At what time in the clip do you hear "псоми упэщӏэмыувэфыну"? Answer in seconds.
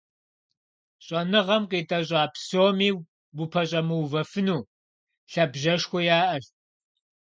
2.33-4.61